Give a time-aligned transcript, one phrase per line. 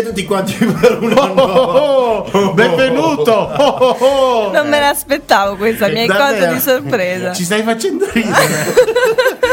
[0.00, 1.42] A tutti quanti per un anno.
[1.42, 3.32] Oh, oh, benvenuto!
[3.32, 4.50] Oh, oh, oh.
[4.52, 7.34] Non me l'aspettavo questa, mi hai colto di sorpresa.
[7.34, 8.38] Ci stai facendo ridere?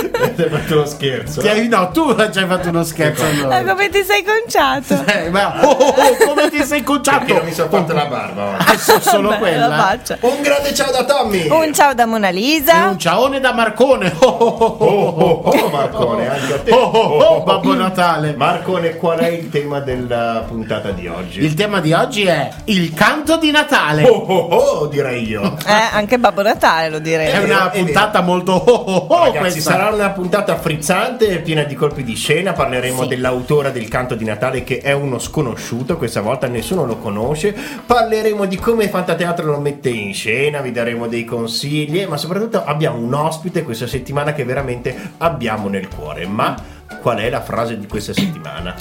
[0.18, 1.42] Avete fatto lo scherzo.
[1.42, 3.66] Ti hai- no, tu hai già fatto uno scherzo Ma noi.
[3.66, 5.04] come ti sei conciato?
[5.06, 7.37] Eh, ma- oh, oh, oh, come ti sei conciato?
[7.48, 8.64] Mi sono fatta la barba oggi.
[8.68, 10.00] Ah, so- solo Bella quella.
[10.22, 11.50] Un grande ciao da Tommy.
[11.50, 12.90] Un ciao da Mona E Lisa.
[12.90, 14.14] un ciaone da Marcone.
[14.20, 16.72] Oh, oh, oh, Oh, oh, oh, oh, Marcone, anche a te.
[16.72, 18.34] Oh, oh, oh, Babbo Natale.
[18.36, 21.40] Marcone, qual è il tema della puntata di oggi?
[21.44, 24.04] Il tema di oggi è il canto di Natale.
[24.04, 25.56] Oh, oh, oh, direi io.
[25.66, 27.28] Eh, anche Babbo Natale lo direi.
[27.32, 27.84] È una vero.
[27.86, 29.72] puntata molto oh, oh, oh, Ragazzi, questa.
[29.72, 32.52] sarà una puntata frizzante, piena di colpi di scena.
[32.54, 33.08] Parleremo Sì.
[33.08, 35.98] dell'autore del canto di Natale, che è uno sconosciuto.
[35.98, 37.37] Questa volta nessuno lo conosce.
[37.86, 40.62] Parleremo di come Fantateatro lo mette in scena.
[40.62, 42.06] Vi daremo dei consigli.
[42.06, 46.26] Ma soprattutto abbiamo un ospite questa settimana che veramente abbiamo nel cuore.
[46.28, 46.56] Ma
[47.02, 48.76] qual è la frase di questa settimana?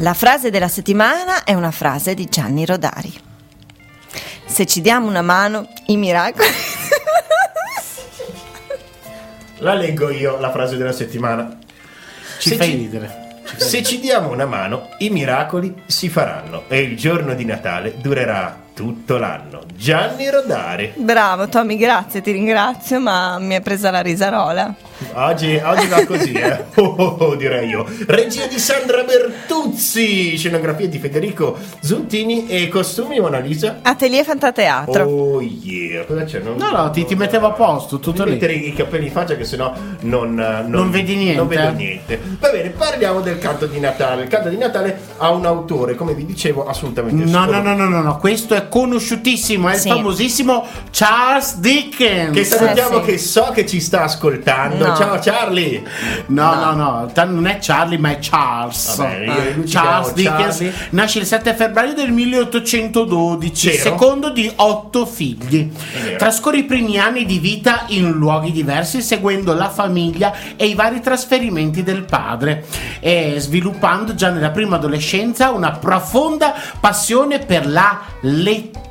[0.00, 3.12] La frase della settimana è una frase di Gianni Rodari.
[4.44, 6.46] Se ci diamo una mano, i miracoli.
[9.60, 11.56] La leggo io, la frase della settimana.
[12.38, 13.24] Ci Se fai ci- ridere.
[13.56, 18.64] Se ci diamo una mano, i miracoli si faranno e il giorno di Natale durerà
[18.74, 19.62] tutto l'anno.
[19.74, 20.92] Gianni Rodari.
[20.96, 24.74] Bravo Tommy, grazie, ti ringrazio, ma mi è presa la risarola.
[25.12, 26.64] Oggi, oggi va così, eh?
[26.76, 27.86] Oh, oh, oh, direi io.
[28.06, 33.78] Regia di Sandra Bertuzzi, scenografia di Federico Zuntini e costumi Mona Lisa.
[33.82, 35.04] Atelier Fantateatro.
[35.04, 36.40] Oh yeah, cosa c'è?
[36.40, 38.32] Non, No, no, ti, ti mettevo a posto, tutto lì.
[38.32, 41.68] mettere i capelli in faccia che sennò non, eh, non, Non vedi niente, Non vedo
[41.68, 41.72] eh?
[41.72, 42.20] niente.
[42.38, 44.22] Va bene, parliamo del canto di Natale.
[44.22, 47.86] Il canto di Natale ha un autore, come vi dicevo, assolutamente No, no, no, no,
[47.88, 49.88] no, no, questo è conosciutissimo, è Sì.
[49.88, 52.32] il famosissimo Charles Dickens.
[52.34, 53.10] Che salutiamo Eh, sì.
[53.10, 54.85] che so che ci sta ascoltando.
[54.88, 54.96] No.
[54.96, 55.82] Ciao Charlie.
[56.26, 58.96] No, no, no, ta- non è Charlie, ma è Charles.
[58.96, 59.24] Va bene,
[59.56, 63.82] io ci Charles Dickens nasce il 7 febbraio del 1812, Vero.
[63.82, 65.70] secondo di otto figli.
[66.02, 66.16] vero.
[66.16, 71.00] Trascorre i primi anni di vita in luoghi diversi, seguendo la famiglia e i vari
[71.00, 72.64] trasferimenti del padre,
[73.00, 78.84] e sviluppando già nella prima adolescenza una profonda passione per la lettura.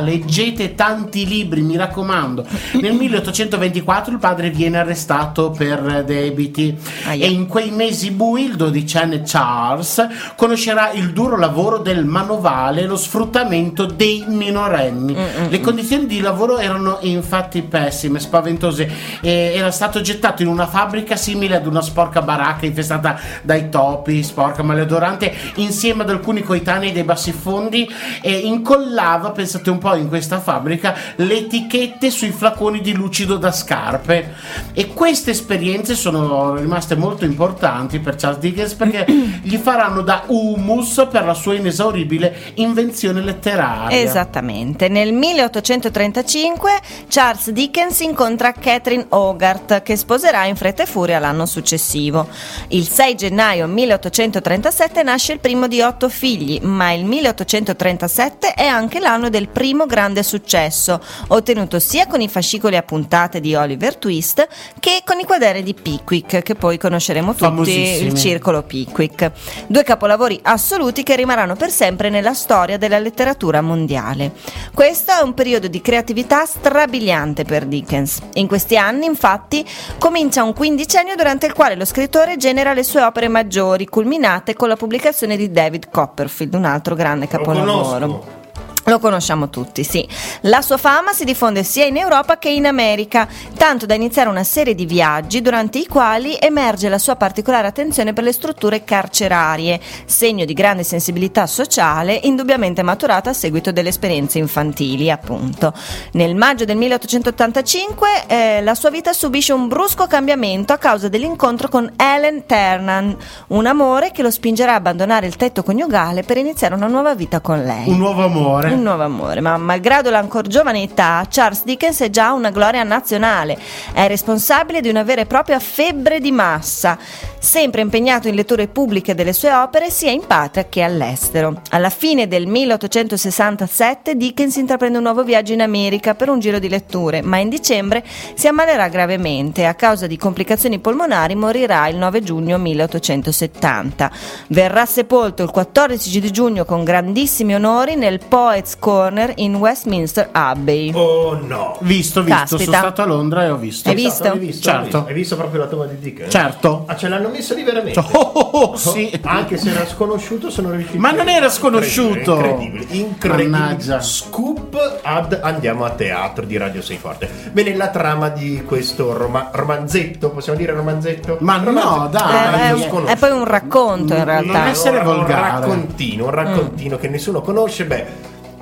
[0.00, 2.46] Leggete tanti libri, mi raccomando.
[2.80, 6.74] Nel 1824 il padre viene arrestato per debiti
[7.06, 7.26] Aia.
[7.26, 10.06] e in quei mesi bui il dodicenne Charles
[10.36, 15.14] conoscerà il duro lavoro del manovale e lo sfruttamento dei minorenni.
[15.48, 18.90] Le condizioni di lavoro erano infatti pessime, spaventose.
[19.20, 24.22] E era stato gettato in una fabbrica simile ad una sporca baracca infestata dai topi,
[24.22, 27.86] sporca, maleodorante, insieme ad alcuni coetanei dei bassifondi
[28.22, 33.52] e incollava, pensate un po', in questa fabbrica le etichette sui flaconi di lucido da
[33.52, 34.32] scarpe.
[34.72, 39.04] E queste esperienze sono rimaste molto importanti per Charles Dickens perché
[39.42, 43.96] gli faranno da humus per la sua inesauribile invenzione letteraria.
[43.98, 44.88] Esattamente.
[44.88, 46.70] Nel 1835
[47.08, 52.28] Charles Dickens incontra Catherine Hogarth che sposerà in fretta e furia l'anno successivo.
[52.68, 59.00] Il 6 gennaio 1837 nasce il primo di otto figli, ma il 1837 è anche
[59.00, 64.46] l'anno del primo grande successo, ottenuto sia con i fascicoli a puntate di Oliver Twist
[64.80, 69.30] che con i quaderni di Pickwick, che poi conosceremo tutti, il circolo Pickwick.
[69.66, 74.32] Due capolavori assoluti che rimarranno per sempre nella storia della letteratura mondiale.
[74.72, 78.20] Questo è un periodo di creatività strabiliante per Dickens.
[78.34, 79.64] In questi anni, infatti,
[79.98, 84.68] comincia un quindicennio durante il quale lo scrittore genera le sue opere maggiori, culminate con
[84.68, 88.42] la pubblicazione di David Copperfield, un altro grande Lo capolavoro.
[88.86, 90.06] Lo conosciamo tutti, sì.
[90.42, 93.26] La sua fama si diffonde sia in Europa che in America,
[93.56, 98.12] tanto da iniziare una serie di viaggi durante i quali emerge la sua particolare attenzione
[98.12, 104.38] per le strutture carcerarie, segno di grande sensibilità sociale, indubbiamente maturata a seguito delle esperienze
[104.38, 105.72] infantili, appunto.
[106.12, 111.68] Nel maggio del 1885 eh, la sua vita subisce un brusco cambiamento a causa dell'incontro
[111.68, 113.16] con Ellen Ternan,
[113.48, 117.40] un amore che lo spingerà a abbandonare il tetto coniugale per iniziare una nuova vita
[117.40, 117.88] con lei.
[117.88, 118.72] Un nuovo amore.
[118.74, 123.56] Un nuovo amore, ma malgrado l'ancor giovane età, Charles Dickens è già una gloria nazionale.
[123.92, 126.98] È responsabile di una vera e propria febbre di massa,
[127.44, 131.60] sempre impegnato in letture pubbliche delle sue opere sia in patria che all'estero.
[131.70, 136.68] Alla fine del 1867 Dickens intraprende un nuovo viaggio in America per un giro di
[136.68, 138.02] letture, ma in dicembre
[138.34, 144.10] si ammalerà gravemente e a causa di complicazioni polmonari morirà il 9 giugno 1870.
[144.48, 150.92] Verrà sepolto il 14 di giugno con grandissimi onori nel Poets Corner in Westminster Abbey.
[150.94, 151.76] Oh no.
[151.80, 152.64] Visto, visto, Caspita.
[152.64, 153.88] sono stato a Londra e ho visto.
[153.90, 154.30] Hai visto?
[154.30, 154.62] Hai visto?
[154.62, 155.04] Certo.
[155.06, 156.32] Hai visto proprio la tomba di Dickens?
[156.32, 156.84] Certo.
[156.86, 157.98] Ah, ce l'hanno messo lì veramente.
[157.98, 159.18] Oh, oh, oh, sì.
[159.24, 160.98] Anche se era sconosciuto, sono riuscito.
[160.98, 162.34] Ma non era sconosciuto.
[162.36, 163.48] Incredibile, incredibile.
[163.48, 164.00] Mannaggia.
[164.00, 167.28] Scoop ad Andiamo a teatro di Radio Sei Forte.
[167.52, 171.36] Bene, la trama di questo roma- romanzetto, possiamo dire romanzetto?
[171.40, 172.08] Ma no, Romanzetto.
[172.08, 172.32] dai.
[172.36, 174.66] Eh, Romanzo è, è poi un racconto in Non realtà.
[174.68, 175.32] essere un- volgare.
[175.34, 177.84] Un raccontino, un raccontino che nessuno conosce.
[177.84, 178.06] Beh,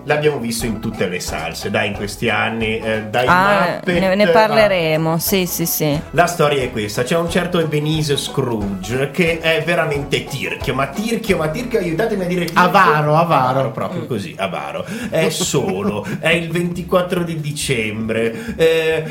[0.04, 2.78] l'abbiamo visto in tutte le salse, dai, in questi anni.
[2.78, 5.98] eh, dai Ah, Muppet ne, ne parleremo, sì, sì, sì.
[6.10, 11.36] La storia è questa, c'è un certo Ebenezer Scrooge che è veramente tirchio, ma tirchio,
[11.36, 12.62] ma tirchio, aiutatemi a dire tirchio.
[12.62, 13.70] Avaro, avaro.
[13.70, 14.84] proprio così, avaro.
[15.10, 19.04] È solo, è il 24 di dicembre, eh, eh,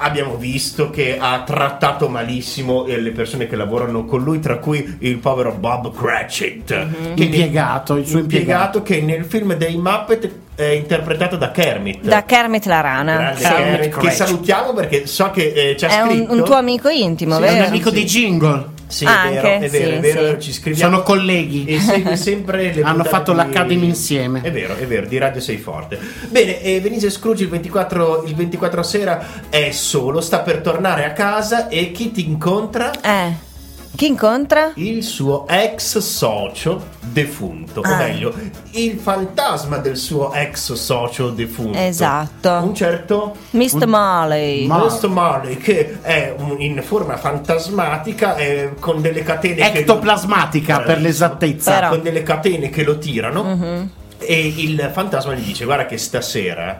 [0.00, 5.18] abbiamo visto che ha trattato malissimo le persone che lavorano con lui, tra cui il
[5.18, 6.66] povero Bob Cratchit.
[7.14, 8.82] che Impiegato, il suo impiegato.
[8.82, 10.21] che nel film dei Muppet
[10.54, 12.02] è interpretato da Kermit.
[12.02, 13.34] Da Kermit la rana.
[13.36, 13.44] Sì.
[13.44, 17.36] Kermit, che salutiamo perché so che eh, c'è È un, scritto un tuo amico intimo,
[17.36, 17.66] Sì, È un vero?
[17.68, 17.94] amico Sì.
[17.94, 18.66] dei jingle.
[18.92, 20.40] Sì, Anche, è vero, è vero, sì, è vero, sì.
[20.46, 20.90] ci scriviamo.
[20.92, 21.64] Sono colleghi.
[21.64, 24.42] E segue sempre le Hanno fatto di- l'Academy insieme.
[24.42, 25.98] È vero, è vero, di Radio Sei Forte.
[26.28, 31.12] Bene, e Venise Scrooge il 24, il 24 sera è solo, sta per tornare a
[31.12, 32.90] casa e chi ti incontra?
[33.00, 33.50] Eh.
[33.94, 34.72] Chi incontra?
[34.76, 37.96] Il suo ex socio defunto, o Ah.
[37.96, 38.34] meglio,
[38.72, 41.76] il fantasma del suo ex socio defunto.
[41.78, 42.50] Esatto.
[42.50, 43.86] Un certo Mr.
[43.86, 44.66] Marley.
[44.66, 50.76] Ma- Questo Marley che è un- in forma fantasmatica eh, con delle catene che Ectoplasmatica
[50.78, 51.06] per Bravissimo.
[51.08, 51.72] l'esattezza.
[51.72, 53.90] Però- con delle catene che lo tirano Mhm.
[54.18, 56.78] e il fantasma gli dice guarda che stasera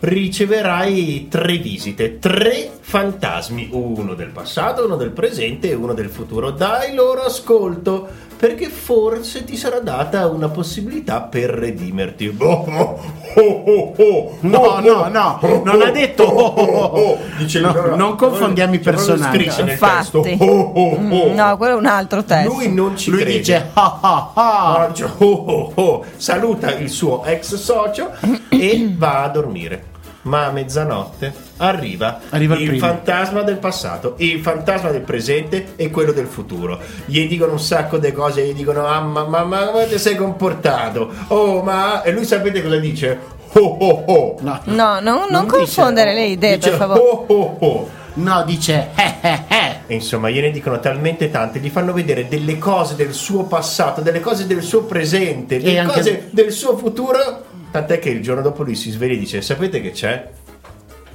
[0.00, 6.50] riceverai tre visite, tre fantasmi, uno del passato, uno del presente e uno del futuro.
[6.50, 12.36] Dai loro ascolto perché forse ti sarà data una possibilità per redimerti.
[13.38, 17.18] Oh, oh, oh, oh, No, no, no, non ha detto oh.
[17.36, 19.44] Dice No, non confondiamo i personaggi.
[19.60, 20.22] Infatti.
[20.22, 20.24] testo.
[20.24, 22.52] Mm, No, quello è un altro testo.
[22.52, 23.38] Lui non ci Lui crede.
[23.38, 23.70] dice
[24.88, 25.12] dice,
[26.16, 28.10] saluta il suo ex socio
[28.48, 29.87] e va a dormire.
[30.28, 35.90] Ma a mezzanotte arriva, Arriva il il fantasma del passato, il fantasma del presente e
[35.90, 36.78] quello del futuro.
[37.06, 40.16] Gli dicono un sacco di cose, gli dicono: Ah, ma, ma, ma come ti sei
[40.16, 41.10] comportato?
[41.28, 42.02] Oh, ma.
[42.02, 43.18] E lui sapete cosa dice?
[43.52, 44.36] Oh, oh, oh.
[44.40, 47.00] No, No, non, non dice- confondere le idee, Dice, per favore.
[47.00, 47.88] oh, oh, oh.
[48.14, 49.76] no, dice eh eh eh.
[49.86, 54.20] E insomma, gliene dicono talmente tante, gli fanno vedere delle cose del suo passato, delle
[54.20, 57.46] cose del suo presente, delle cose del suo futuro.
[57.70, 60.28] Tant'è che il giorno dopo lui si sveglia e dice: Sapete che c'è?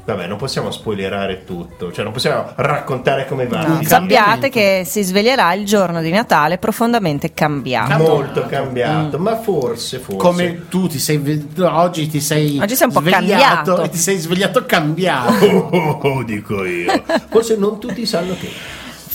[0.05, 3.65] Vabbè, non possiamo spoilerare tutto, cioè non possiamo raccontare come va.
[3.65, 8.03] No, sappiate che si sveglierà il giorno di Natale profondamente cambiato.
[8.03, 10.17] molto cambiato, ma forse, forse.
[10.17, 13.81] Come tu ti sei oggi ti sei Oggi sei un po' cambiato.
[13.81, 15.31] e ti sei svegliato cambiato.
[15.53, 17.03] Oh, oh, oh, dico io.
[17.29, 18.49] Forse non tutti sanno che.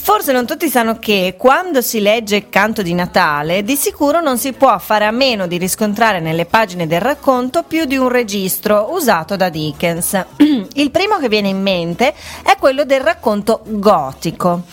[0.01, 4.53] Forse non tutti sanno che quando si legge canto di Natale, di sicuro non si
[4.53, 9.35] può fare a meno di riscontrare nelle pagine del racconto più di un registro usato
[9.35, 10.25] da Dickens.
[10.73, 12.13] Il primo che viene in mente
[12.43, 14.63] è quello del racconto gotico.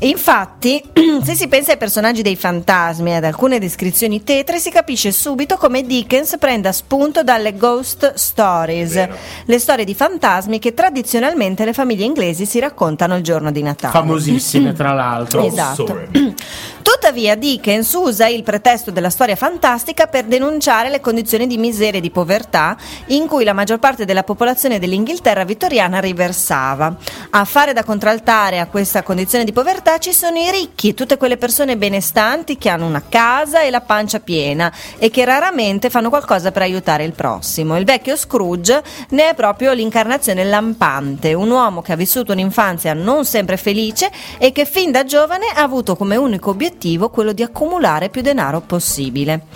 [0.00, 0.82] Infatti,
[1.24, 5.56] se si pensa ai personaggi dei fantasmi e ad alcune descrizioni tetre, si capisce subito
[5.56, 9.16] come Dickens prenda spunto dalle ghost stories, Vero.
[9.44, 13.92] le storie di fantasmi che tradizionalmente le famiglie inglesi si raccontano il giorno di Natale.
[13.92, 15.44] Famosissime tra l'altro.
[15.44, 16.06] Esatto.
[16.80, 22.02] Tuttavia Dickens usa il pretesto della storia fantastica per denunciare le condizioni di miseria e
[22.02, 22.76] di povertà
[23.06, 26.96] in cui la maggior parte della popolazione dell'Inghilterra vittoriana riversava.
[27.30, 31.38] A fare da contraltare a questa condizione di povertà ci sono i ricchi, tutte quelle
[31.38, 36.52] persone benestanti che hanno una casa e la pancia piena e che raramente fanno qualcosa
[36.52, 37.78] per aiutare il prossimo.
[37.78, 43.24] Il vecchio Scrooge ne è proprio l'incarnazione lampante, un uomo che ha vissuto un'infanzia non
[43.24, 48.10] sempre felice e che fin da giovane ha avuto come unico obiettivo quello di accumulare
[48.10, 49.46] più denaro possibile.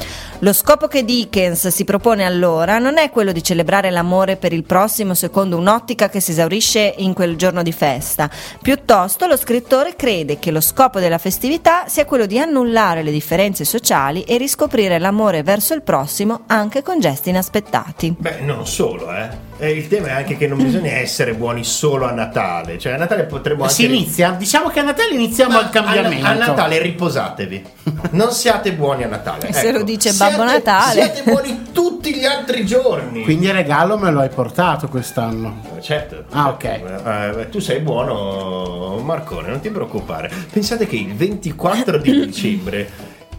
[0.44, 4.64] Lo scopo che Dickens si propone allora non è quello di celebrare l'amore per il
[4.64, 8.28] prossimo secondo un'ottica che si esaurisce in quel giorno di festa,
[8.60, 13.64] piuttosto lo scrittore crede che lo scopo della festività sia quello di annullare le differenze
[13.64, 18.16] sociali e riscoprire l'amore verso il prossimo anche con gesti inaspettati.
[18.18, 19.51] Beh, non solo, eh.
[19.62, 22.78] Eh, Il tema è anche che non bisogna essere buoni solo a Natale.
[22.80, 23.74] Cioè, a Natale potremmo anche.
[23.74, 26.26] Si inizia, diciamo che a Natale iniziamo Ma il cambiamento.
[26.26, 27.64] A, a Natale riposatevi.
[28.10, 29.46] Non siate buoni a Natale.
[29.48, 30.92] E se lo dice Babbo Siate- Natale.
[30.92, 33.22] Siate buoni tutti gli altri giorni.
[33.22, 35.60] Quindi il regalo me lo hai portato quest'anno.
[35.80, 36.24] Certo.
[36.30, 36.64] Ah, ok.
[36.64, 40.28] Eh, tu sei buono, Marcone, non ti preoccupare.
[40.50, 42.90] Pensate che il 24 di dicembre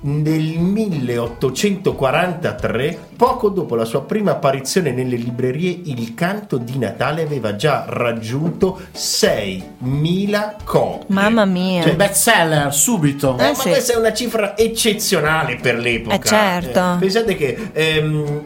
[0.06, 7.56] nel 1843, poco dopo la sua prima apparizione nelle librerie, il canto di Natale aveva
[7.56, 11.06] già raggiunto 6.000 copie.
[11.08, 11.84] Mamma mia.
[11.84, 13.38] Cioè, bestseller, subito.
[13.38, 13.70] Eh, Eh, ma sì.
[13.70, 16.16] questa è una cifra eccezionale per l'epoca.
[16.16, 16.80] Eh, certo.
[16.80, 18.44] Eh, pensate che ehm,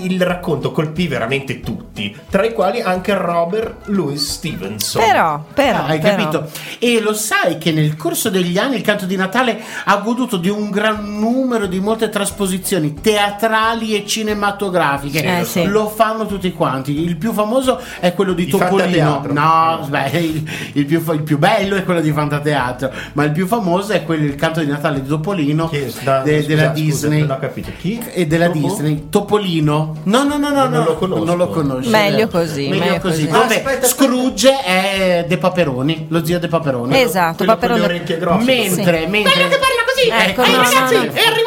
[0.00, 5.02] il racconto colpì veramente tutti, tra i quali anche Robert Louis Stevenson.
[5.02, 6.16] Però, però, Ah, hai però.
[6.16, 6.50] capito?
[6.78, 10.48] E lo sai che nel corso degli anni il canto di Natale ha goduto di
[10.48, 15.18] un gran numero di molte trasposizioni teatrali e cinematografiche.
[15.18, 15.64] Sì, Eh, sì.
[15.66, 17.00] Lo fanno tutti quanti.
[17.02, 19.22] Il più famoso è quello di Di Topolino.
[19.30, 23.46] No, beh, il, il più, il più bello è quello di Fantateatro, ma il più
[23.46, 27.20] famoso è quello il canto di Natale di Topolino de- scusa, della scusa, Disney.
[27.20, 27.70] non ho capito.
[27.78, 28.00] Chi?
[28.12, 28.58] E della Topo?
[28.58, 29.85] Disney, Topolino.
[30.04, 31.24] No, no, no, no, Non no, lo conosco.
[31.24, 31.88] Non lo conosci.
[31.90, 33.26] Meglio così, Meglio, meglio così.
[33.26, 33.26] così.
[33.28, 33.86] Dove Aspetta, aspetta.
[33.86, 37.00] Scrooge è De Paperoni, lo zio De Paperoni.
[37.00, 38.44] Esatto, Quello con le orecchie grosse.
[38.44, 39.06] Mentre, Sì.
[39.06, 40.08] mentre Quello che parla così.
[40.30, 41.00] Ecco, Ehi, no, no, ragazzi, no.
[41.02, 41.45] è arrivato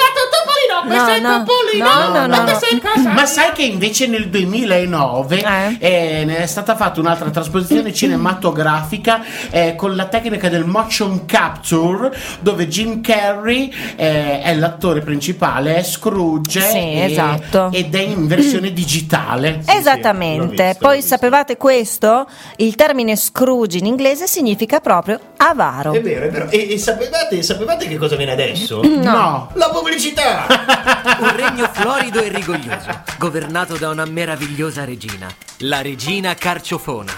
[0.95, 1.43] No, è no.
[1.45, 1.85] Topolino.
[1.85, 2.49] No, no, no, no.
[2.49, 3.09] è cosa?
[3.11, 5.77] Ma sai che invece nel 2009 Eh?
[5.79, 12.15] eh, ne è stata fatta un'altra trasposizione cinematografica eh, con la tecnica del motion capture
[12.41, 17.69] dove Jim Carrey eh, è l'attore principale, è Scrooge Sì, e- esatto.
[17.71, 19.61] ed è in versione digitale.
[19.65, 20.63] l'ho Esattamente.
[20.63, 22.27] visto, Poi sapevate questo?
[22.57, 25.93] Il termine Scrooge in inglese significa proprio avaro.
[25.93, 26.49] È vero, è vero.
[26.49, 28.81] E, e sapevate, sapevate che cosa viene adesso?
[28.99, 29.49] No.
[29.53, 30.45] La pubblicità!
[31.19, 35.27] Un regno florido e rigoglioso, governato da una meravigliosa regina,
[35.59, 37.11] la regina Carciofona.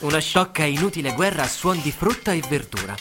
[0.00, 2.94] Una sciocca e inutile guerra a suon di frutta e verdura.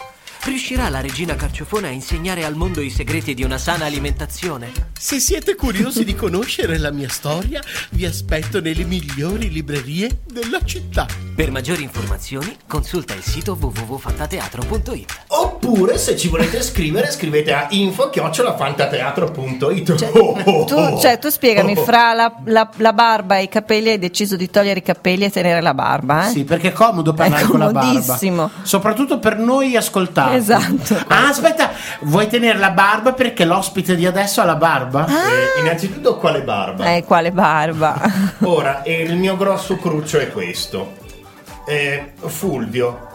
[0.46, 4.70] Riuscirà la regina Carciofona a insegnare al mondo i segreti di una sana alimentazione?
[5.00, 11.06] Se siete curiosi di conoscere la mia storia, vi aspetto nelle migliori librerie della città.
[11.34, 15.12] Per maggiori informazioni, consulta il sito www.fantateatro.it.
[15.28, 19.96] Oppure se ci volete scrivere, scrivete a info-fantateatro.it.
[19.96, 21.84] Cioè, Oh, oh, tu, cioè, tu spiegami, Oh.
[21.84, 25.30] fra la, la- la barba e i capelli hai deciso di togliere i capelli e
[25.32, 26.32] tenere la barba, eh?
[26.32, 27.88] Sì, perché è comodo parlare È con la barba.
[27.92, 28.50] comodissimo.
[28.62, 30.32] Soprattutto per noi ascoltare.
[30.36, 30.96] Esatto.
[31.08, 31.72] Ah, aspetta,
[32.02, 35.06] vuoi tenere la barba perché l'ospite di adesso ha la barba?
[35.08, 36.94] Eh, innanzitutto quale barba?
[36.96, 38.00] Eh, quale barba?
[38.44, 40.94] Ora, eh, il mio grosso cruccio è questo.
[41.66, 43.12] Eh, Fulvio.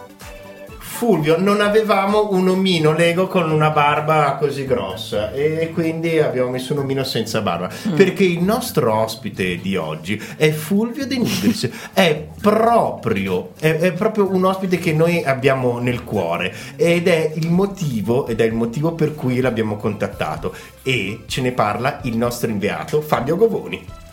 [0.99, 6.73] Fulvio, non avevamo un omino Lego con una barba così grossa e quindi abbiamo messo
[6.73, 7.69] un omino senza barba.
[7.95, 11.69] Perché il nostro ospite di oggi è Fulvio De Nigris.
[11.93, 17.49] è proprio, è, è proprio un ospite che noi abbiamo nel cuore ed è il
[17.49, 20.53] motivo, ed è il motivo per cui l'abbiamo contattato.
[20.83, 24.08] E ce ne parla il nostro inviato Fabio Govoni.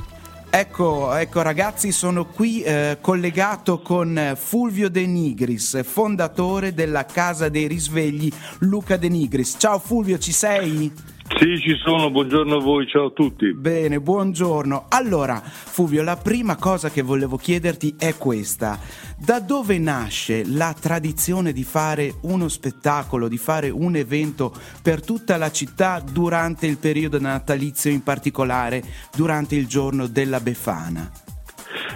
[0.58, 7.66] Ecco, ecco ragazzi, sono qui eh, collegato con Fulvio De Nigris, fondatore della Casa dei
[7.66, 9.56] Risvegli Luca De Nigris.
[9.58, 10.90] Ciao Fulvio, ci sei?
[11.34, 13.52] Sì, ci sono, buongiorno a voi, ciao a tutti.
[13.52, 14.86] Bene, buongiorno.
[14.88, 18.78] Allora, Fulvio, la prima cosa che volevo chiederti è questa.
[19.18, 25.36] Da dove nasce la tradizione di fare uno spettacolo, di fare un evento per tutta
[25.36, 28.82] la città durante il periodo natalizio, in particolare
[29.14, 31.10] durante il giorno della Befana?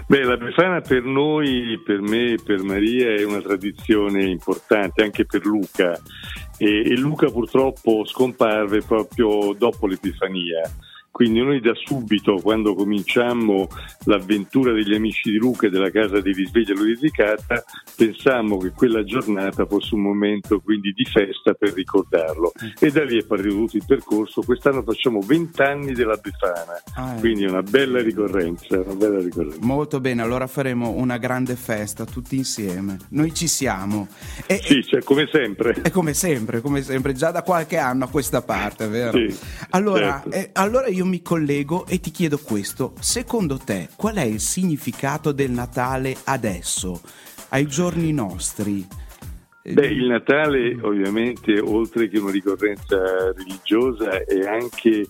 [0.06, 5.24] Beh, la Befana per noi, per me e per Maria è una tradizione importante, anche
[5.24, 5.98] per Luca.
[6.62, 10.60] E, e Luca purtroppo scomparve proprio dopo l'Epifania.
[11.10, 13.68] Quindi noi da subito, quando cominciammo
[14.04, 17.62] l'avventura degli amici di Luca e della casa di risveglio a lui dedicata,
[17.96, 22.52] pensammo che quella giornata fosse un momento quindi di festa per ricordarlo.
[22.78, 24.42] E da lì è partito tutto il percorso.
[24.42, 27.20] Quest'anno facciamo 20 anni della Befana, Ah, eh.
[27.20, 29.58] quindi è una bella ricorrenza, una bella ricorrenza.
[29.60, 32.96] Molto bene, allora faremo una grande festa tutti insieme.
[33.10, 34.08] Noi ci siamo.
[34.46, 35.72] E, Sì, cioè, come sempre.
[35.82, 39.18] È come sempre, come sempre, già da qualche anno a questa parte, vero?
[39.18, 39.36] Sì,
[39.70, 40.30] allora, certo.
[40.30, 42.94] eh, allora io mi collego e ti chiedo questo.
[43.00, 47.00] Secondo te, qual è il significato del Natale adesso,
[47.50, 48.86] ai giorni nostri?
[49.62, 55.06] Eh, Beh, il Natale ovviamente, oltre che una ricorrenza religiosa, è anche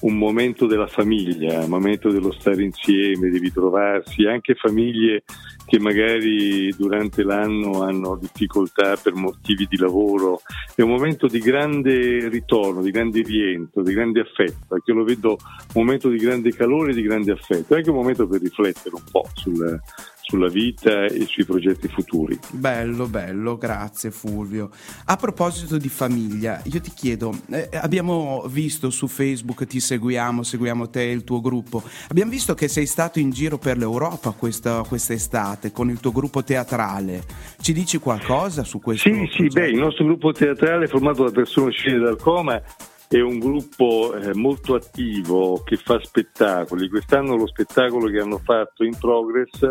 [0.00, 5.22] un momento della famiglia, un momento dello stare insieme, di ritrovarsi, anche famiglie
[5.66, 10.42] che magari durante l'anno hanno difficoltà per motivi di lavoro,
[10.74, 15.38] è un momento di grande ritorno, di grande rientro, di grande affetto, perché lo vedo
[15.74, 18.94] un momento di grande calore e di grande affetto, è anche un momento per riflettere
[18.94, 19.80] un po' sul-
[20.24, 22.38] sulla vita e sui progetti futuri.
[22.50, 24.70] Bello, bello, grazie Fulvio.
[25.04, 30.88] A proposito di famiglia, io ti chiedo, eh, abbiamo visto su Facebook, ti seguiamo, seguiamo
[30.88, 34.82] te e il tuo gruppo, abbiamo visto che sei stato in giro per l'Europa questa
[34.86, 37.22] quest'estate con il tuo gruppo teatrale.
[37.60, 39.08] Ci dici qualcosa su questo?
[39.08, 39.60] Sì, sì, progetto?
[39.60, 42.60] beh, il nostro gruppo teatrale formato da persone uscite dal coma
[43.08, 46.88] è un gruppo eh, molto attivo che fa spettacoli.
[46.88, 49.70] Quest'anno lo spettacolo che hanno fatto in progress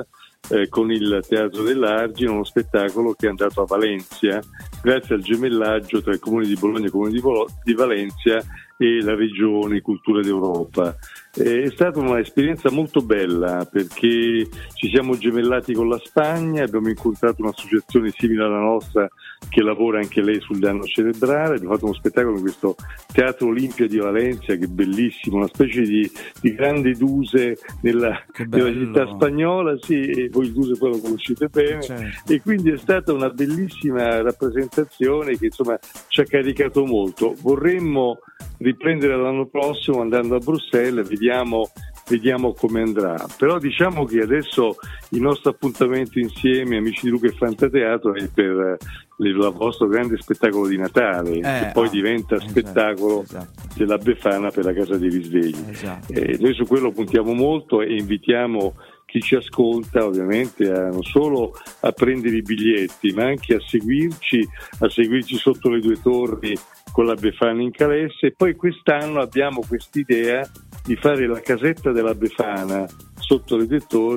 [0.49, 4.41] eh, con il Teatro dell'Argine, uno spettacolo che è andato a Valencia
[4.81, 8.43] grazie al gemellaggio tra il Comune di Bologna e il Comune di, Volo- di Valencia
[8.77, 10.95] e la Regione Cultura d'Europa.
[11.35, 17.41] Eh, È stata un'esperienza molto bella perché ci siamo gemellati con la Spagna, abbiamo incontrato
[17.41, 19.07] un'associazione simile alla nostra
[19.49, 22.75] che lavora anche lei sul danno cerebrale, abbiamo fatto uno spettacolo in questo
[23.11, 28.71] Teatro Olimpia di Valencia che è bellissimo, una specie di, di grande duse nella, nella
[28.71, 32.31] città spagnola, sì, e voi il duse poi lo conoscete bene Certo.
[32.31, 35.77] e quindi è stata una bellissima rappresentazione che insomma
[36.07, 37.35] ci ha caricato molto.
[37.41, 38.19] Vorremmo
[38.59, 41.69] riprendere l'anno prossimo andando a Bruxelles, vediamo,
[42.07, 43.15] vediamo come andrà.
[43.37, 44.75] Però diciamo che adesso
[45.09, 48.77] il nostro appuntamento insieme, amici di Luca e Fantateatro, è per eh,
[49.23, 53.61] il vostro grande spettacolo di Natale, che poi ah, diventa esatto, spettacolo esatto.
[53.75, 55.69] della Befana per la Casa dei Risvegli.
[55.69, 56.13] Esatto.
[56.13, 58.73] Eh, noi su quello puntiamo molto e invitiamo
[59.13, 64.47] chi ci ascolta ovviamente a, non solo a prendere i biglietti ma anche a seguirci,
[64.79, 66.57] a seguirci sotto le due torri
[66.91, 68.27] con la Befana in Calesse.
[68.27, 70.49] E poi quest'anno abbiamo quest'idea
[70.83, 72.87] di fare la casetta della Befana
[73.25, 73.65] sotto le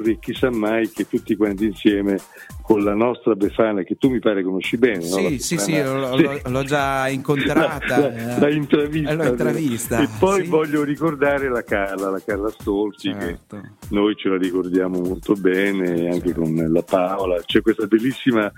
[0.05, 2.19] e chissà mai che tutti quanti insieme
[2.63, 5.17] con la nostra Befana che tu mi pare conosci bene no?
[5.29, 7.99] Sì, sì, sì, Befana- l'ho, l'ho- l'ho già incontrata.
[8.11, 10.49] la, la intravista, Eh, l'ho intravista, e poi sì.
[10.51, 13.61] voglio ricordare la Carla la Carla Stolzi che Certo.
[13.91, 18.51] noi ce la ricordiamo molto bene anche con la Paola c'è questa bellissima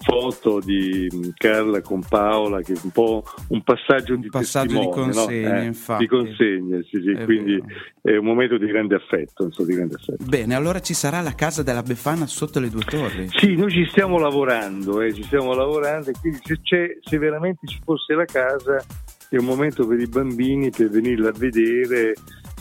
[0.00, 4.74] foto di mm, Carla con Paola che è un po' un passaggio di passaggio di
[4.74, 5.12] testimone, no?
[5.24, 6.02] consegna, Eh, infatti.
[6.02, 7.66] di consegna sì, sì, È quindi vero.
[8.04, 10.22] È un momento di grande affetto, insomma, di grande affetto.
[10.22, 13.30] Bene, allora ci sarà la casa della Befana sotto le due torri.
[13.30, 17.66] Sì, noi ci stiamo lavorando, eh, ci stiamo lavorando e quindi se, c'è, se veramente
[17.66, 18.84] ci fosse la casa
[19.30, 22.12] è un momento per i bambini per venirla a vedere,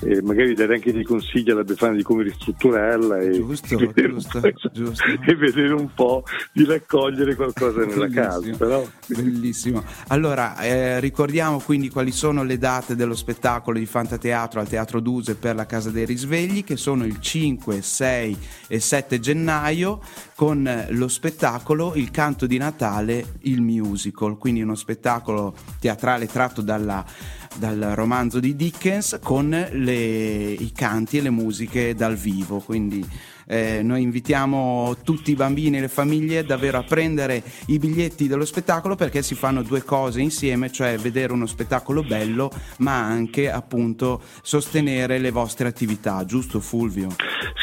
[0.01, 4.37] eh, magari dare anche dei consigli alla Befana di come ristrutturarla e, Giusto, vedere, giusto,
[4.37, 5.03] un po', giusto.
[5.25, 8.39] e vedere un po' di raccogliere qualcosa nella casa.
[8.39, 8.57] Bellissimo.
[8.57, 9.83] Però, Bellissimo.
[10.07, 15.35] Allora, eh, ricordiamo quindi quali sono le date dello spettacolo di Fantateatro al Teatro Duse
[15.35, 20.01] per la Casa dei Risvegli, che sono il 5, 6 e 7 gennaio,
[20.35, 27.05] con lo spettacolo Il canto di Natale, il musical, quindi uno spettacolo teatrale tratto dalla-
[27.55, 32.59] dal romanzo di Dickens con le- i canti e le musiche dal vivo.
[32.59, 33.05] Quindi
[33.45, 38.45] eh, noi invitiamo tutti i bambini e le famiglie davvero a prendere i biglietti dello
[38.45, 44.21] spettacolo perché si fanno due cose insieme, cioè vedere uno spettacolo bello, ma anche appunto
[44.41, 47.09] sostenere le vostre attività, giusto Fulvio?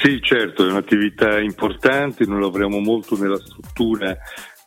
[0.03, 4.17] Sì, certo, è un'attività importante, noi lavoriamo molto nella struttura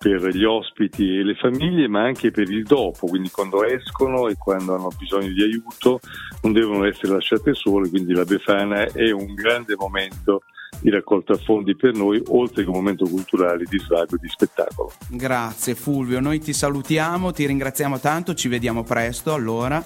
[0.03, 4.35] per gli ospiti e le famiglie, ma anche per il dopo, quindi quando escono e
[4.35, 6.01] quando hanno bisogno di aiuto
[6.41, 10.41] non devono essere lasciate sole, quindi la Befana è un grande momento
[10.81, 14.91] di raccolta fondi per noi, oltre che un momento culturale di svago e di spettacolo.
[15.07, 19.81] Grazie Fulvio, noi ti salutiamo, ti ringraziamo tanto, ci vediamo presto allora.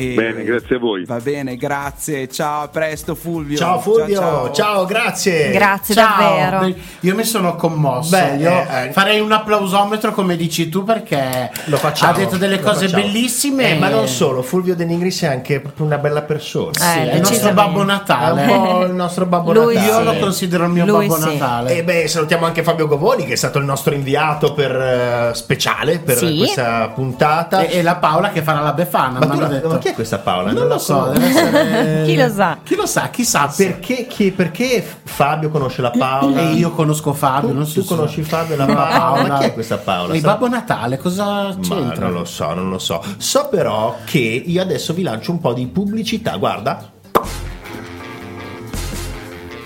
[0.00, 1.04] E- Bene, grazie a voi.
[1.04, 3.56] Va bene, grazie, ciao, a presto Fulvio.
[3.56, 5.50] Ciao Fulvio, ciao, grazie.
[5.50, 6.74] Grazie Ciao, davvero.
[7.00, 8.10] io mi sono commosso.
[8.16, 12.12] Beh, io eh, farei un applausometro come dici tu perché Lo facciamo.
[12.12, 13.72] ha detto delle cose bellissime.
[13.74, 16.70] Eh, ma non solo, Fulvio De Nigris è anche proprio una bella persona.
[16.70, 17.52] Eh, Sì, è il nostro.
[17.52, 18.42] Babbo È Natale.
[18.46, 19.90] un po' il nostro babbo Lui Natale.
[19.92, 20.04] Io sì.
[20.04, 21.32] lo considero il mio Lui Babbo sì.
[21.38, 21.76] Natale.
[21.76, 25.98] E beh, salutiamo anche Fabio Govoni che è stato il nostro inviato per, eh, speciale
[25.98, 26.36] per Sì.
[26.36, 27.62] questa puntata.
[27.62, 29.18] E, e la Paola che farà la Befana.
[29.18, 30.52] ma, mi tu ma chi è questa Paola?
[30.52, 32.04] Non, la lo so, essere.
[32.06, 32.58] Chi lo sa?
[32.62, 33.52] Chi lo sa, chissà.
[33.54, 36.40] Perché, chi- perché Fabio conosce la Paola?
[36.40, 37.48] E io conosco Fabio.
[37.50, 39.26] Tu, non so tu conosci Fabio e la Paola?
[39.26, 40.14] Ma chi è questa Paola?
[40.14, 42.04] Il Babbo Natale, cosa Ma c'entra?
[42.06, 43.02] non lo so, non lo so.
[43.16, 46.36] So però che io adesso vi lancio un po' di pubblicità.
[46.36, 46.92] Guarda.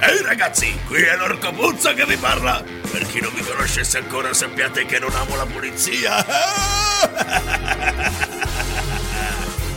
[0.04, 2.60] Ehi ragazzi, qui è l'orco Puzza che vi parla.
[2.90, 6.24] Per chi non mi conoscesse ancora sappiate che non amo la pulizia.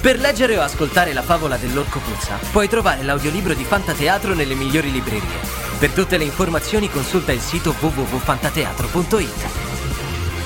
[0.05, 4.91] Per leggere o ascoltare la favola dell'orco puzza, puoi trovare l'audiolibro di Fantateatro nelle migliori
[4.91, 5.39] librerie.
[5.79, 9.74] Per tutte le informazioni consulta il sito www.fantateatro.it.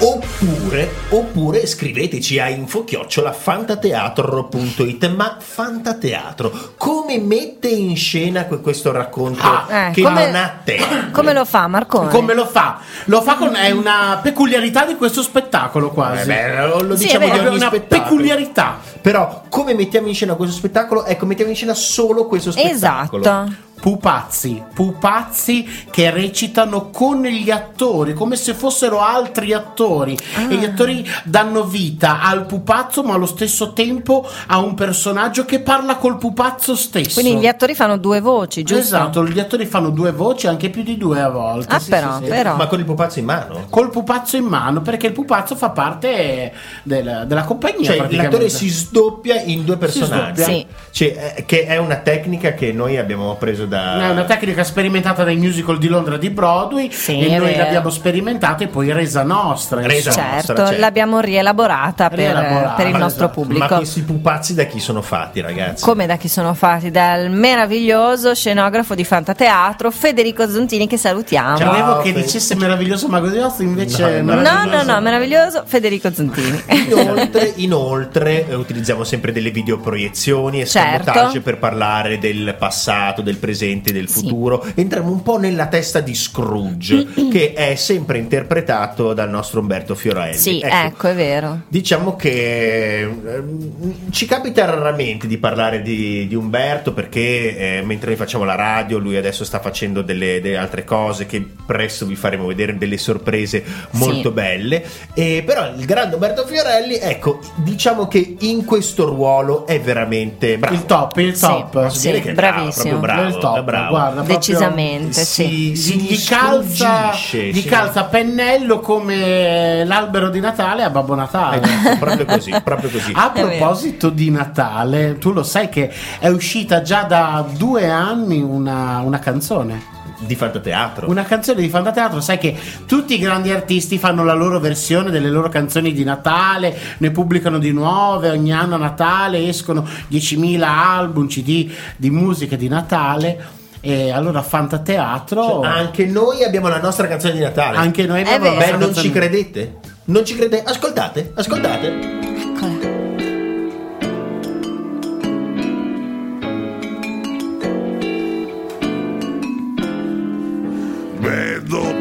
[0.02, 9.92] Oppure, oppure scriveteci a info-fantateatro.it Ma Fantateatro, come mette in scena que- questo racconto Eh,
[9.92, 10.96] che come- non ha tempo?
[11.12, 12.10] Come lo fa Marcone?
[12.12, 12.80] Come lo fa?
[13.06, 13.54] Lo fa con.
[13.56, 16.28] È una peculiarità di questo spettacolo, Eh quasi.
[16.28, 17.88] beh, lo, Sì, diciamo è di una spettacolo.
[17.88, 18.80] peculiarità.
[19.02, 21.04] Però come mettiamo in scena questo spettacolo?
[21.06, 23.22] Ecco, mettiamo in scena solo questo spettacolo.
[23.24, 23.54] Esatto.
[23.80, 30.18] Pupazzi, pupazzi che recitano con gli attori, come se fossero altri attori.
[30.50, 35.60] E gli attori danno vita al pupazzo, ma allo stesso tempo a un personaggio che
[35.60, 37.22] parla col pupazzo stesso.
[37.22, 38.84] Quindi gli attori fanno due voci, giusto?
[38.84, 41.76] Esatto, gli attori fanno due voci, anche più di due a volte.
[41.76, 42.30] Ah, sì, però, sì, sì.
[42.30, 42.56] però.
[42.56, 43.66] Ma con il pupazzo in mano?
[43.70, 46.52] Col pupazzo in mano, perché il pupazzo fa parte
[46.84, 47.92] del- della compagnia.
[47.92, 50.66] Cioè l'attore si sdoppia in due personaggi.
[50.92, 54.04] Cioè, eh, che è una tecnica che noi abbiamo preso da...
[54.04, 57.64] È una tecnica sperimentata dai musical di Londra di Broadway Sì, e noi vero.
[57.64, 59.82] l'abbiamo sperimentata e poi resa nostra.
[59.82, 60.12] Resa.
[60.12, 60.80] Certo, nostra, certo.
[60.82, 63.42] l'abbiamo rielaborata per, Rielaborata, per il nostro esatto.
[63.42, 63.68] pubblico.
[63.68, 65.84] Ma questi pupazzi da chi sono fatti, ragazzi?
[65.84, 66.92] Come da chi sono fatti?
[66.92, 71.58] Dal meraviglioso scenografo di Fantateatro Federico Zontini che salutiamo.
[71.58, 71.70] Ciao.
[71.72, 74.42] Credevo che Fe- meraviglioso meraviglioso mago di Oz invece No, no.
[74.42, 76.64] No, no, no, meraviglioso Federico Zontini.
[76.90, 81.40] Inoltre, inoltre, eh, utilizziamo sempre delle videoproiezioni e Certo.
[81.44, 84.20] per parlare del passato, del presente e del Sì.
[84.20, 84.66] futuro.
[84.76, 90.38] Entriamo un po' nella testa di Scrooge, che è sempre interpretato dal nostro Umberto Fiorelli.
[90.38, 91.62] Sì, ecco, è vero.
[91.68, 98.18] Diciamo che ehm, ci capita raramente di parlare di, di Umberto perché eh, mentre noi
[98.18, 102.46] facciamo la radio, lui adesso sta facendo delle, delle altre cose che presto vi faremo
[102.46, 104.34] vedere, delle sorprese molto Sì.
[104.34, 104.84] belle.
[105.14, 110.76] E però il grande Umberto Fiorelli, ecco, diciamo che in questo ruolo è veramente bravo.
[110.76, 111.88] Il top, il Sì, top.
[111.90, 113.00] Sì, bravo, bravissimo.
[113.00, 113.90] proprio bravo, il top, bravo.
[113.90, 115.74] guarda, Decisamente, sì.
[115.76, 117.68] Si, si Gli, gli calza, scruggisce, gli sì.
[117.68, 121.62] calza pennello come l'albero di Natale a Babbo Natale.
[121.62, 123.12] Ecco, proprio così, proprio così.
[123.14, 129.00] A proposito di Natale, tu lo sai che è uscita già da due anni una,
[129.00, 129.98] una canzone.
[130.22, 131.10] Di fantateatro.
[131.10, 132.54] Una canzone di Fantateatro, sai che
[132.86, 137.58] tutti i grandi artisti fanno la loro versione delle loro canzoni di Natale, ne pubblicano
[137.58, 143.58] di nuove, ogni anno a Natale escono 10.000 album, CD di musica di Natale.
[143.82, 147.78] E allora Fantateatro, Cioè, anche noi abbiamo la nostra canzone di Natale.
[147.78, 148.56] anche noi abbiamo vero.
[148.56, 149.76] la Beh, nostra non ci canzone- credete?
[150.06, 150.70] Non ci credete?
[150.70, 152.39] Ascoltate, ascoltate.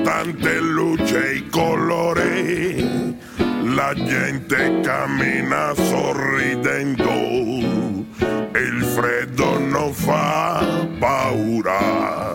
[0.08, 0.28] Eccola.
[0.28, 3.16] Vedo tante luci e colori,
[3.74, 7.12] la gente cammina sorridendo,
[8.54, 10.64] il freddo non fa
[10.98, 12.34] paura,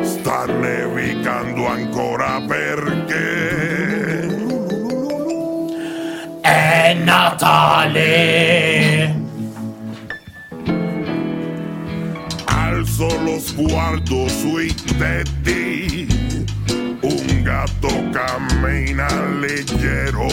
[0.00, 4.34] sta nevicando ancora perché
[6.40, 8.76] È Natale!
[12.76, 15.35] alzo lo sguardo sui tetti,
[17.46, 19.06] un gatto cammina
[19.38, 20.26] leggero,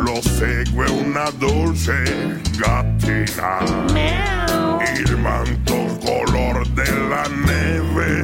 [0.00, 3.60] lo segue una dolce gattina,
[4.94, 8.22] il manto color della neve,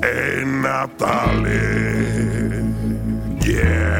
[0.00, 1.50] è Natale,
[3.40, 3.91] yeah.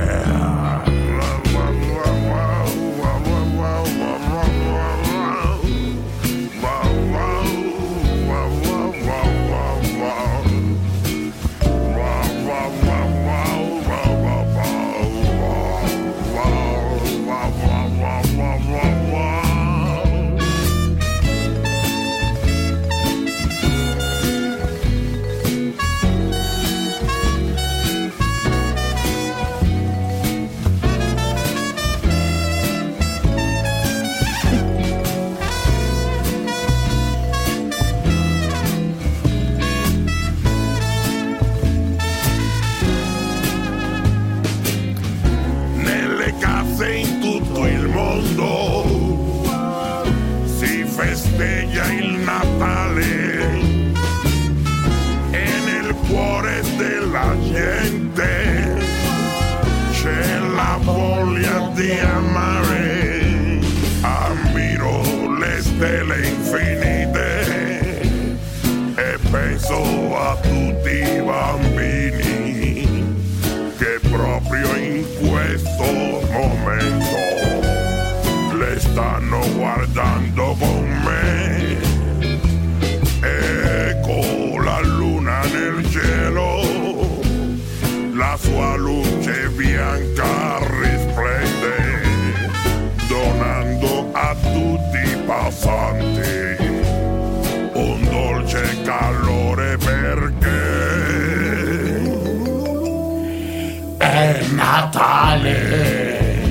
[104.74, 106.48] Natale.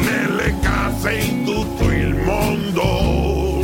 [0.00, 3.62] Nelle case in tutto il mondo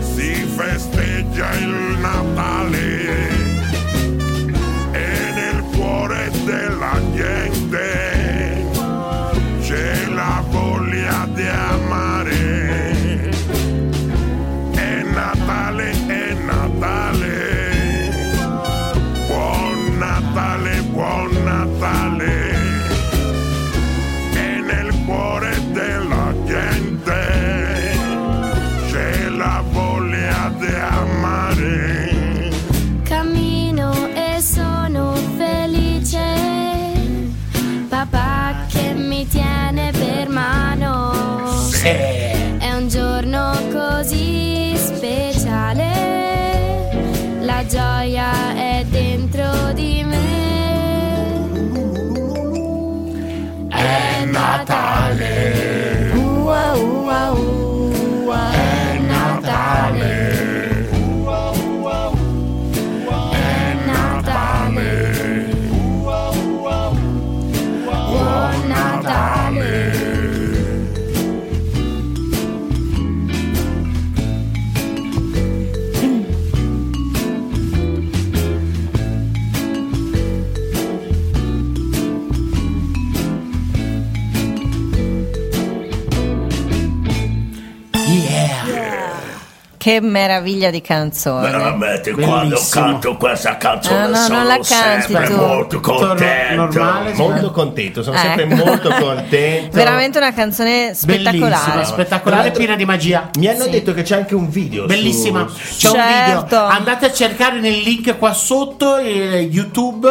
[0.00, 3.28] si festeggia il Natale
[4.90, 8.66] e nel cuore della gente
[9.60, 10.61] c'è la voce.
[89.82, 91.50] Che meraviglia di canzone.
[91.50, 92.84] Veramente, quando Bellissimo.
[92.84, 95.34] canto questa canzone Ah, no, sono non la canti sempre tu.
[95.34, 96.54] molto contento.
[96.54, 98.20] normale, Molto contento, sono Eh.
[98.20, 99.76] sempre molto contento.
[99.76, 101.84] Veramente una canzone spettacolare.
[101.84, 103.28] spettacolare, piena di magia.
[103.40, 103.70] Mi hanno Sì.
[103.70, 104.86] detto che c'è anche un video.
[104.86, 106.42] Bellissima, su- c'è un Certo.
[106.44, 106.64] video.
[106.64, 110.08] Andate a cercare nel link qua sotto eh, YouTube.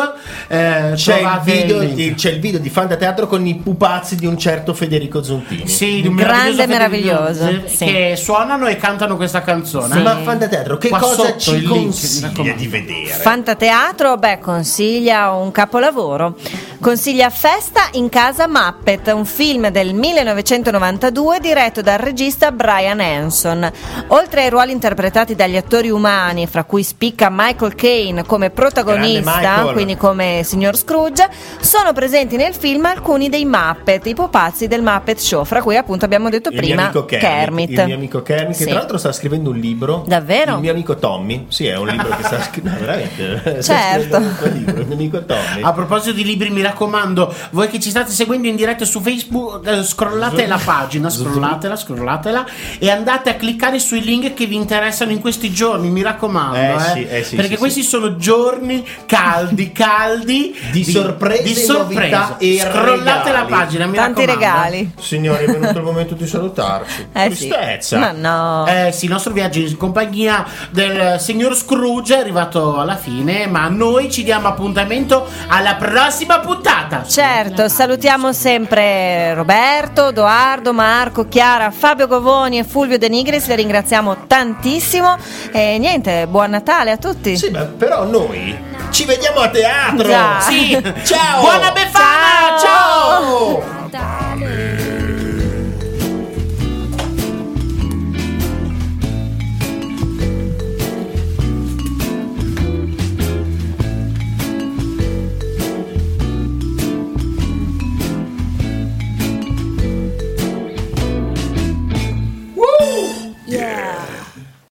[0.49, 1.93] eh, C'è il, video, link.
[1.93, 5.65] di- c'è il video di Fantateatro con i pupazzi di un certo Federico Zontini.
[5.69, 7.85] Sì, di un Grande, meraviglioso meraviglioso, sì.
[7.85, 9.59] Che suonano e cantano questa canzone.
[10.03, 13.13] Ma Fantateatro, che Qua cosa ci consiglia di vedere?
[13.13, 16.35] Fantateatro, beh, consiglia un capolavoro.
[16.81, 23.71] Consiglia Festa in casa Muppet, un film del 1992 diretto dal regista Brian Hanson.
[24.07, 29.95] Oltre ai ruoli interpretati dagli attori umani, fra cui spicca Michael Caine come protagonista, quindi
[29.95, 35.43] come signor Scrooge, sono presenti nel film alcuni dei Muppet, i pupazzi del Muppet Show,
[35.45, 38.63] fra cui appunto abbiamo detto Il mio prima amico Kermit, il mio amico Kermit, che
[38.63, 38.69] Sì.
[38.69, 40.03] tra l'altro sta scrivendo un libro.
[40.07, 40.55] Davvero?
[40.55, 42.79] Il mio amico Tommy, sì, è un libro che sta scrivendo.
[42.79, 43.61] No, veramente.
[43.61, 44.19] sta Certo.
[44.19, 45.61] scrivendo libro, il mio amico Tommy.
[45.61, 49.65] A proposito di libri, mi raccomando, voi che ci state seguendo in diretta su Facebook,
[49.67, 52.45] eh, scrollate la pagina, scrollatela, scrollatela
[52.79, 56.55] e andate a cliccare sui link che vi interessano in questi giorni, mi raccomando.
[56.55, 61.65] Eh eh, sì, eh sì, perché sì, questi sono giorni caldi, caldi Di sorprese, di
[61.67, 63.49] novità e Scrollate la regali.
[63.49, 64.61] pagina, mi Tanti raccomando.
[64.63, 64.91] regali.
[64.99, 67.09] Signori, è venuto il momento di salutarci.
[67.21, 67.47] Eh sì.
[67.49, 67.97] Tristezza.
[67.97, 68.65] Ma no.
[68.67, 73.67] Eh sì, il nostro viaggio in compagnia del signor Scrooge è arrivato alla fine, ma
[73.67, 77.03] noi ci diamo appuntamento alla prossima puntata puntata.
[77.03, 84.27] Certo, salutiamo sempre Roberto, Edoardo, Marco, Chiara, Fabio Govoni e Fulvio De Nigris, le ringraziamo
[84.27, 85.17] tantissimo
[85.51, 87.35] e niente, buon Natale a tutti.
[87.35, 88.57] Sì, ma però noi
[88.91, 90.07] ci vediamo a teatro.
[90.07, 90.39] Già.
[90.41, 90.71] Sì.
[91.03, 91.41] Ciao.
[91.41, 92.57] Buona Befana.
[92.59, 93.63] ciao.
[93.89, 94.30] ciao.